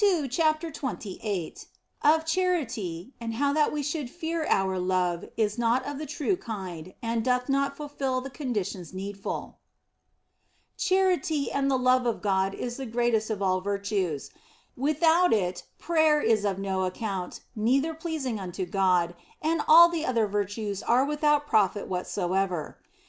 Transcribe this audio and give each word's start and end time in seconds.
I; 0.00 0.28
CHAPTER 0.30 0.68
XXVII 0.72 1.52
OF 2.02 2.24
CHARITY, 2.24 3.12
AND 3.20 3.34
HOW 3.34 3.52
THAT 3.52 3.72
WE 3.72 3.82
SHOULD 3.82 4.08
FEAR 4.08 4.46
OUR 4.46 4.78
LOVE 4.78 5.24
IS 5.36 5.58
NOT 5.58 5.84
OF 5.84 5.98
THE 5.98 6.06
TRUE 6.06 6.36
KIND 6.36 6.94
AND 7.02 7.24
DOTH 7.24 7.48
NOT 7.48 7.76
FULFIL 7.76 8.20
THE 8.20 8.30
CONDITIONS 8.30 8.94
NEEDFUL 8.94 9.58
CHARITY 10.78 11.50
and 11.50 11.68
the 11.68 11.76
love 11.76 12.06
of 12.06 12.22
God 12.22 12.54
is 12.54 12.76
the 12.76 12.86
greatest 12.86 13.30
of 13.30 13.42
all 13.42 13.60
virtues; 13.60 14.30
without 14.76 15.32
it 15.32 15.64
prayer 15.80 16.20
is 16.20 16.44
of 16.44 16.60
no 16.60 16.84
account, 16.84 17.40
neither 17.56 17.92
pleasing 17.92 18.38
unto 18.38 18.64
God, 18.64 19.16
and 19.42 19.60
all 19.66 19.88
the 19.88 20.06
other 20.06 20.28
virtues 20.28 20.84
are 20.84 21.04
without 21.04 21.48
profit 21.48 21.88
whatso 21.88 22.34
ever. 22.34 22.78